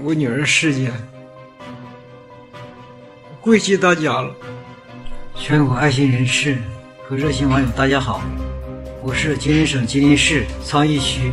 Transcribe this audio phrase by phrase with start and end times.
[0.00, 0.92] 我女儿事件，
[3.40, 4.32] 跪谢大家了。
[5.34, 6.58] 全国爱心人士
[7.02, 8.22] 和热心网友，大家好，
[9.02, 11.32] 我是吉林省吉林市昌邑区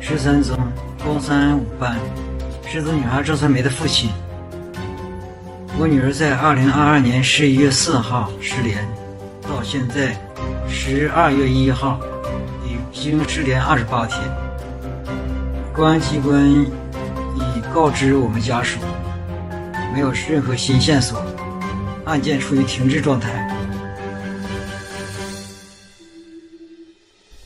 [0.00, 0.56] 十三中
[1.04, 1.98] 高三五班
[2.64, 4.10] 失踪女孩赵春梅的父亲。
[5.76, 8.86] 我女儿在二零二二年十一月四号失联，
[9.42, 10.16] 到现在
[10.68, 11.98] 十二月一号，
[12.64, 14.20] 已经失联二十八天。
[15.74, 16.64] 公安机关
[17.74, 18.78] 告知我们家属，
[19.92, 21.20] 没有任何新线索，
[22.04, 23.43] 案件处于停滞状态。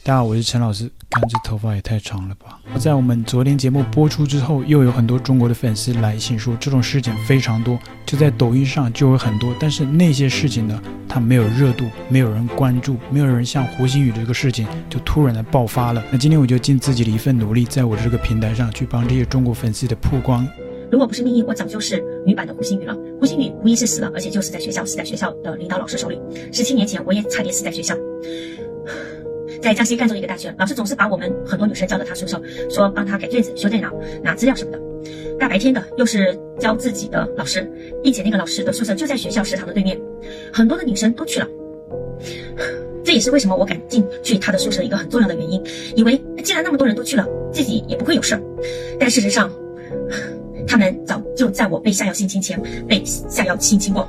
[0.03, 0.91] 大家好，我是陈老师。
[1.11, 2.61] 看这头发也太长了吧！
[2.79, 9.55] 在我们昨天节目播出之后，又有很多中国的粉丝来信说这种事情非常多，就在抖音上就有很多。
[9.59, 16.05] 但是那些事情呢，它没有热度，没有人关注，没有人像胡鑫宇这个事情就突然的爆发了。
[16.11, 20.47] 那今天我就尽自己的一份努力，在我的这个平台上去帮这些中国粉丝的曝光。
[20.91, 22.95] 如果不是命运，我早就是女版的胡鑫宇了。
[23.19, 26.19] 胡鑫宇无疑是死了，而且就死在学校，死在学校的领导老师手里。
[26.53, 27.95] 十七年前，我也差点死在学校。
[29.61, 33.93] 在江西赣州一个大学，老师总是把我们很多女生叫到他宿舍，说帮他改卷子、修电脑、
[34.23, 34.81] 拿资料什么的。
[35.39, 37.71] 大白天的，又是教自己的老师，
[38.03, 39.99] 并且那个老师的宿舍就在学校食堂的对面，
[40.53, 41.49] 很多的女生都去了。
[43.05, 45.63] 这也是为什么我敢进去他的宿舍一个很重要的原因，
[45.97, 48.43] 以为既然那么多人都去了，自己也不会有事儿。
[48.99, 49.51] 但事实上，
[50.67, 54.07] 他们早就在我被下药性侵前被下药性侵过，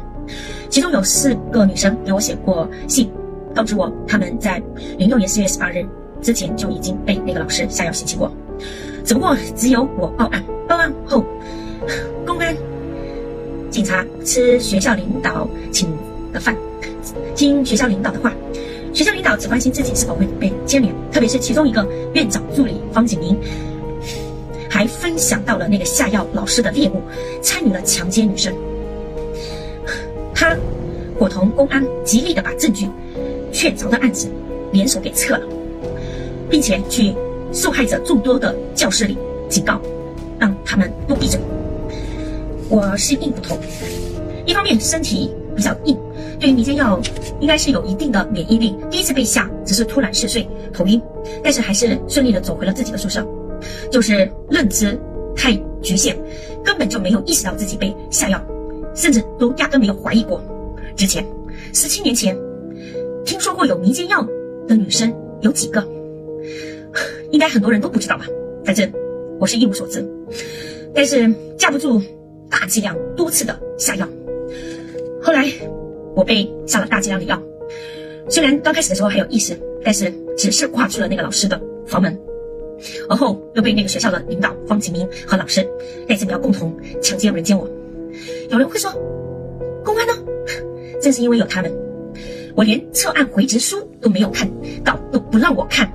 [0.70, 3.10] 其中有四个女生给我写过信。
[3.56, 4.62] 告知我，他们在
[4.98, 5.86] 零六年四月十八日
[6.22, 8.32] 之前就已经被那个老师下药性侵过，
[9.04, 11.24] 只不过只有我报案，报案后，
[12.26, 12.56] 公安、
[13.70, 15.90] 警察吃学校领导请
[16.32, 16.56] 的饭，
[17.36, 18.34] 听学校领导的话，
[18.94, 23.38] 学校领导只关心自己是否会被牵连，特别是其中一个院长助理方景明，
[24.70, 27.02] 还分享到了那个下药老师的猎物，
[27.42, 28.54] 参与了强奸女生，
[30.36, 30.56] 他
[31.18, 32.88] 伙同公安极力的把证据。
[33.60, 34.32] 确凿的案子，
[34.72, 35.46] 联手给撤了，
[36.50, 37.14] 并且去
[37.52, 39.18] 受害者众多的教室里
[39.50, 39.82] 警告，
[40.40, 41.38] 让他们都闭嘴。
[42.70, 43.60] 我是硬骨头，
[44.46, 45.98] 一方面身体比较硬，
[46.40, 46.98] 对于迷奸药
[47.42, 48.74] 应该是有一定的免疫力。
[48.90, 51.02] 第一次被下只是突然嗜睡、头晕，
[51.44, 53.28] 但是还是顺利的走回了自己的宿舍。
[53.92, 54.98] 就是认知
[55.36, 56.16] 太局限，
[56.64, 58.42] 根本就没有意识到自己被下药，
[58.96, 60.42] 甚至都压根没有怀疑过。
[60.96, 61.26] 之前，
[61.74, 62.34] 十七年前。
[63.30, 64.28] 听说过有迷奸药
[64.68, 65.88] 的女生有几个？
[67.30, 68.26] 应该很多人都不知道吧？
[68.66, 68.92] 反正
[69.40, 70.04] 我是一无所知。
[70.96, 72.02] 但是架不住
[72.50, 74.10] 大剂量多次的下药，
[75.22, 75.48] 后来
[76.16, 77.40] 我被下了大剂量的药。
[78.32, 82.20] 虽然刚开始的时候还有意识，但是只是跨出了那个老师的房门，
[83.10, 85.64] 而后又被那个学校的领导方启明和老师
[86.08, 87.70] 带着苗共同强奸人奸我。
[88.50, 88.92] 有人会说，
[89.86, 90.14] 公安呢？
[91.00, 91.72] 正是因为有他们。
[92.56, 94.50] 我连撤案回执书都没有看
[94.84, 95.90] 到，都不让我看，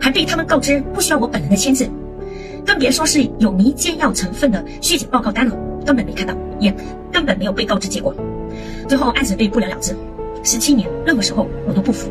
[0.00, 1.88] 还被他们告知不需要我本人的签字，
[2.64, 6.74] 更别说是有迷奸药成分的血检报告单了，根本没看到，也
[7.12, 8.14] 根本没有被告知结果。
[8.88, 9.94] 最后案子被不了了之。
[10.42, 12.10] 十七年，任何时候我都不服，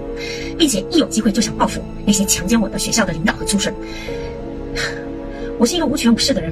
[0.58, 3.74] 并且一有机会就想报复那些强奸我的学校的领导和畜生。
[5.58, 6.52] 我是一个无权无势的人，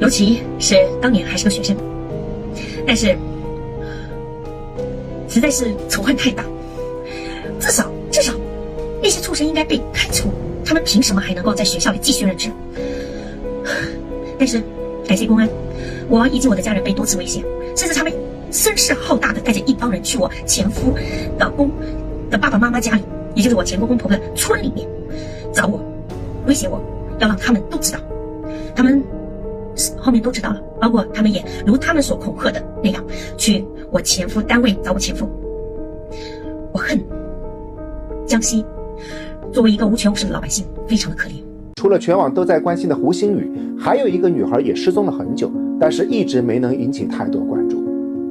[0.00, 1.76] 尤其是当年还是个学生，
[2.86, 3.16] 但是。
[5.32, 6.44] 实在是仇恨太大，
[7.58, 8.34] 至少至少，
[9.02, 10.28] 那些畜生应该被开除，
[10.64, 12.50] 他们凭什么还能够在学校里继续任职？
[14.38, 14.62] 但是
[15.06, 15.48] 感谢公安，
[16.08, 17.42] 我以及我的家人被多次威胁，
[17.74, 18.12] 甚至他们
[18.50, 20.94] 声势浩大的带着一帮人去我前夫
[21.38, 21.70] 的公
[22.30, 23.02] 的爸爸妈妈家里，
[23.34, 24.86] 也就是我前公公婆婆的村里面
[25.54, 25.80] 找我，
[26.46, 26.78] 威胁我
[27.18, 27.98] 要让他们都知道，
[28.76, 29.02] 他们。
[29.98, 33.00] 后面都知道了，包括他们也如他们所恐吓的那样，
[33.36, 35.28] 去我前夫单位找我前夫。
[36.72, 37.00] 我恨
[38.26, 38.64] 江西，
[39.52, 41.34] 作为一个无权无势的老百姓，非常的可怜。
[41.76, 43.48] 除了全网都在关心的胡鑫宇，
[43.78, 45.48] 还有一个女孩也失踪了很久，
[45.78, 47.80] 但是一直没能引起太多关注。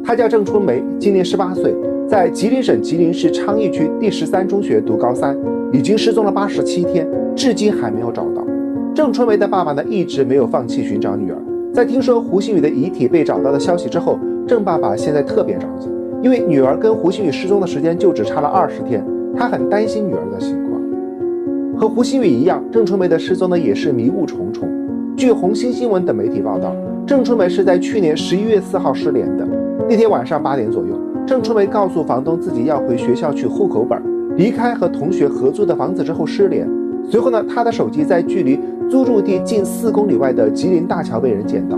[0.03, 1.73] 她叫郑春梅，今年十八岁，
[2.05, 5.37] 在吉林省吉林市昌邑区第十三中学读高三，
[5.71, 8.45] 已经失踪了八十七天，至今还没有找到。
[8.93, 11.37] 郑春梅的爸爸呢，一直没有放弃寻找女儿。
[11.73, 15.87] 在听说胡鑫宇的遗体被找到的消息之后，郑爸爸现在特别着急，
[16.21, 19.05] 因为女儿跟胡鑫宇失踪的时间就只差了二十天，
[19.37, 20.81] 他很担心女儿的情况。
[21.79, 24.67] 和胡鑫宇一样，郑春梅的失踪呢也是迷雾重重。
[25.15, 26.75] 据红星新闻等媒体报道，
[27.07, 29.47] 郑春梅是在去年十一月四号失联的。
[29.87, 33.97] 那天晚上八点左右，郑春梅告诉房东自己要回学校取户口本，
[34.35, 36.67] 离开和同学合租的房子之后失联。
[37.09, 38.59] 随后呢，她的手机在距离
[38.89, 41.77] 租住地近四公里外的吉林大桥被人捡到，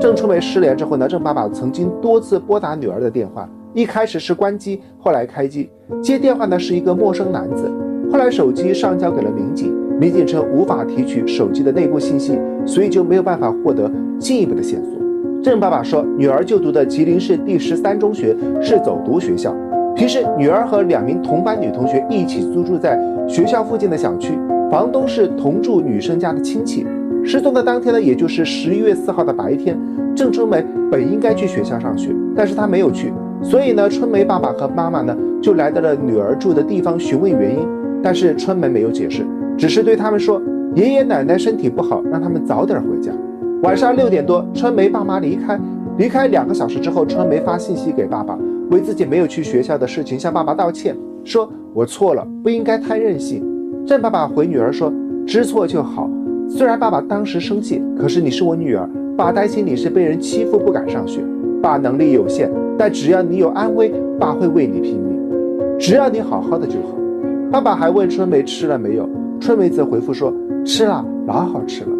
[0.00, 5.68] 郑春梅失联之后呢，郑爸爸曾经多次拨打女儿的电话，一开始是关机，后来开机。
[6.02, 7.70] 接电话呢是一个陌生男子，
[8.10, 14.92] 后来手机上交给了民警，民警称无法提取手机的内部信息，所以就没有办法获得进一步的线索。
[15.42, 19.54] 郑爸爸说，女儿就读的吉林市第十三中学是走读学校，
[19.94, 22.98] 平时女儿和两名同班女同学一起租住在
[23.28, 24.38] 学校附近的小区，
[24.72, 26.86] 房东是同住女生家的亲戚。
[27.22, 29.78] 失踪的当天呢，也就是十一月四号的白天，
[30.16, 37.68] 郑春梅本应该去学校上学，但是她没有去，所以呢，春梅爸爸和妈妈呢就来到了女儿住的地方询问原因，
[38.02, 39.26] 但是春梅没有解释，
[39.58, 40.40] 只是对他们说
[40.74, 43.12] 爷爷奶奶身体不好，让他们早点回家。
[43.64, 45.60] 晚上六点多，春梅爸妈离开，
[45.98, 48.38] 离开两个小时之后，春梅发信息给爸爸，
[48.70, 53.51] 为自己没有去学校的事情向爸爸道歉，说我错了，不应该太任性。
[53.84, 54.92] 郑爸爸回女儿说，
[55.26, 56.08] 知错就好。
[56.48, 61.20] 虽然爸爸当时生气，可是你是我女儿，爸担心你是被人欺负不敢上学。
[61.60, 65.18] 爸能力有限，但只要你有安危，爸会为你拼命。
[65.78, 66.96] 只要你好好的就好。
[67.50, 69.08] 爸爸还问春梅吃了没有，
[69.40, 70.32] 春梅则回复说
[70.64, 71.91] 吃了，老好吃了。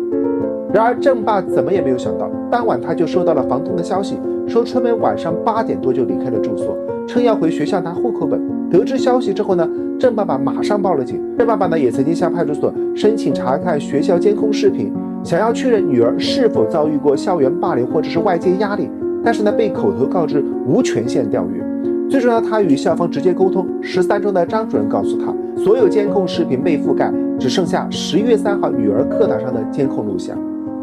[0.73, 6.77] 然而郑爸怎么也没有想到，当晚他就收到了房东的消息，说春梅晚上八点多就离开了住所，
[7.07, 8.41] 称要回学校拿户口本。
[8.71, 11.21] 得知消息之后呢，郑爸爸马上报了警。
[11.37, 14.91] 郑爸爸呢也曾经向派出所申请查看学校监控视频，
[15.23, 18.89] 想要确认女儿是否遭遇过校园霸凌或者是外界压力，
[19.23, 21.63] 但是呢被口头告知无权限调阅。
[22.09, 30.37] 最终呢，他与校方直接沟通，十三中的张主任告诉他，所有监控视频被覆盖，只剩下十一月三号女儿课堂上的监控录像。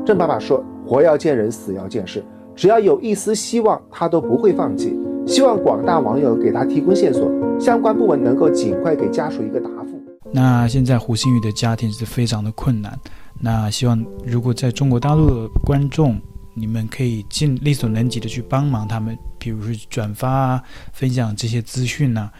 [0.09, 2.25] 郑爸爸说：“活要见人，死要见尸，
[2.56, 4.97] 只要有一丝希望，他都不会放弃。”
[5.27, 7.29] 希望广大网友给他提供线索，
[7.59, 10.01] 相关部门能够尽快给家属一个答复。
[10.33, 13.00] 那现在胡鑫宇的家庭是非常的困难，
[13.39, 16.19] 那希望如果在中国大陆的观众，
[16.56, 22.31] 你们可以尽力所能及的去帮忙他们，比如说转发啊、分享这些资讯呐。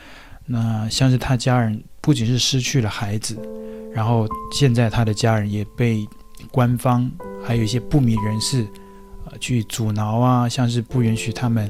[0.48, 3.38] 那像是他家人不仅是失去了孩子，
[3.94, 6.07] 然后现在他的家人也被
[6.51, 7.09] 官方
[7.44, 8.63] 还有一些不明人士
[9.25, 11.69] 啊、去阻挠啊，像是不允许他们。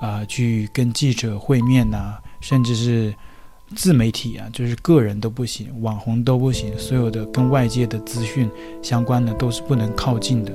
[0.00, 3.14] 啊、去跟记者会面呐、啊，甚至是
[3.76, 8.50] 自媒体啊，就是个人都不行，网红都不行，所有的跟外界的资讯
[8.80, 10.50] 相关的都是不能靠近的。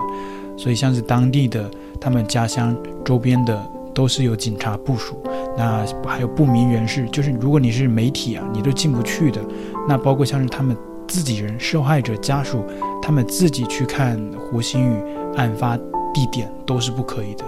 [0.58, 1.70] 所以像是当地的
[2.02, 2.76] 他们家乡
[3.06, 3.64] 周边的
[3.94, 5.22] 都是有警察部署，
[5.56, 9.40] 那还有不明人士，就是如果你是媒体啊，你都进不去的。
[9.88, 10.76] 那包括像是他们
[11.08, 12.64] 自己人、受害者家属，
[13.02, 15.04] 他们自己去看胡星宇
[15.36, 15.78] 案发
[16.14, 17.46] 地点都是不可以的，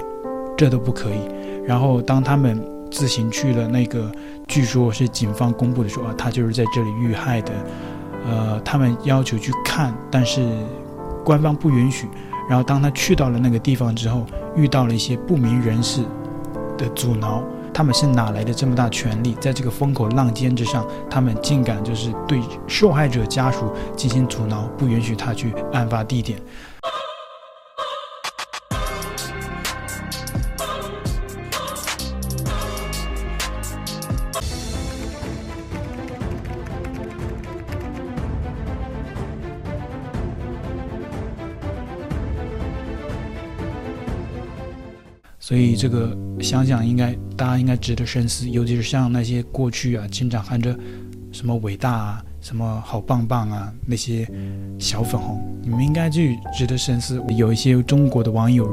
[0.57, 1.19] 这都不可以。
[1.65, 4.11] 然后，当他们自行去了那个，
[4.47, 7.51] 据说是警方公布的说啊，他就是在这里遇害的，
[8.25, 10.47] 呃，他们要求去看，但是
[11.25, 12.07] 官方不允许。
[12.49, 14.25] 然后，当他去到了那个地方之后，
[14.55, 16.01] 遇到了一些不明人士
[16.77, 17.43] 的阻挠，
[17.77, 19.35] 他们是哪来的这么大权力？
[19.39, 26.41] 在这个风口浪尖之上，他们竟敢就是对受害者家属进行阻挠，不允许他去案发地点。
[45.39, 50.73] 所以这个想想应该大家应该值得深思，尤其是像那些过去啊经常喊着
[51.29, 54.25] 什么伟大啊、什么好棒棒啊那些
[54.79, 57.21] 小粉红，你们应该去值得深思。
[57.35, 58.65] 有一些中国的网友，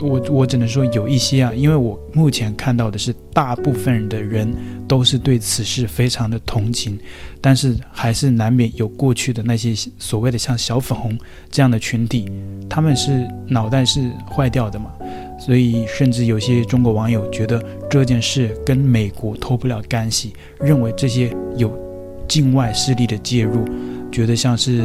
[0.00, 4.50] 我我只能说有一些啊，因为我目前看到的是大部分人的人
[4.88, 6.98] 都是对此事非常的同情，
[7.38, 11.14] 但是还是难免有过去的那些所谓的像小粉红
[11.50, 12.32] 这样的群体，
[12.66, 14.90] 他们是脑袋是坏掉的嘛。
[15.38, 21.70] 所以，甚至有些中国网友觉得这件事跟美国脱不了干系，认为这些有
[22.28, 23.64] 境外势力的介入，
[24.12, 24.82] 觉得像是，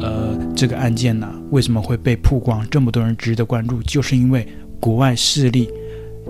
[0.00, 4.46] 呃，这个案件呢，为什么会被曝光，这么多人值得关注，就是因为
[4.78, 5.68] 国外势力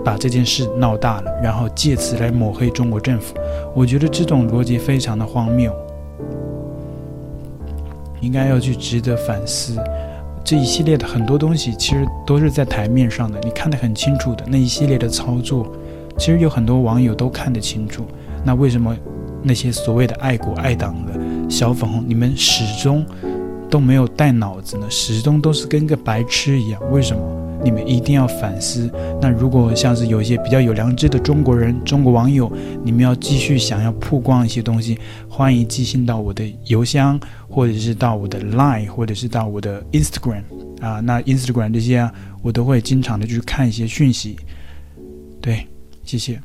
[0.04, 3.34] 把这件事闹大了，然后借此来抹黑中国政府。
[3.74, 5.72] 我觉得这种逻辑非常的荒谬，
[8.20, 9.76] 应该要去值得反思。
[10.42, 15.66] 这一系列的很多东西其实都是在台面上的，你看得很清楚的那一系列的操作，
[16.18, 18.04] 其实有很多网友都看得清楚。
[18.44, 18.94] 那为什么
[19.44, 21.12] 那些所谓的爱国爱党的
[21.50, 23.06] 小粉红，你们始终
[23.70, 24.86] 都没有带脑子呢？
[24.90, 26.80] 始终都是跟个白痴一样？
[26.90, 27.22] 为什么？
[27.62, 28.90] 你们一定要反思。
[29.22, 34.98] 那如果像是有一些比较有良知的中国人、中国网友，你们要继续想要曝光一些东西，
[35.30, 40.42] 欢迎寄信到我的邮箱，或者是到我的 Line，或者是到我的 Instagram
[40.80, 44.36] 啊，那 Instagram 这些啊，我都会经常的去看一些讯息。
[45.40, 45.66] 对，
[46.04, 46.38] 谢谢。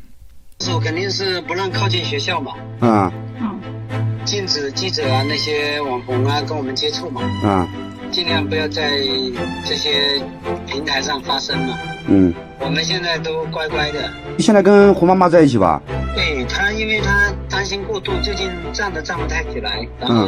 [0.60, 2.52] 是肯定是不让靠近学校嘛。
[2.82, 3.12] 啊。
[3.40, 3.60] 嗯。
[4.26, 7.22] 禁止记者啊那些网红啊跟我们接触嘛。
[7.44, 7.68] 嗯。
[8.12, 8.92] 尽量不要在
[9.66, 10.22] 这些
[10.68, 11.80] 平台上发声嘛。
[12.08, 12.34] 嗯。
[12.60, 14.10] 我们现在都乖乖的。
[14.36, 15.82] 你现在跟胡妈妈在一起吧？
[16.14, 20.28] 对她，因为她担心过度，最近站都站不太起来，然后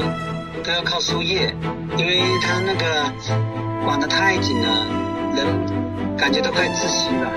[0.63, 1.53] 都要靠输液，
[1.97, 3.11] 因为她那个
[3.83, 4.67] 管得太紧了，
[5.35, 5.45] 人
[6.17, 7.29] 感觉都快窒息了。